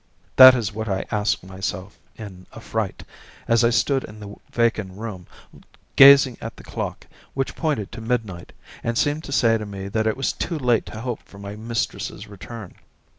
[0.35, 3.03] That is what I asked myself in affright,
[3.47, 5.27] as I stood in the vacant room,
[5.95, 8.51] gazing at the clock, which pointed to midnight,
[8.83, 11.55] and seemed to say to me that it was too late to hope for my
[11.55, 12.73] mistress's return.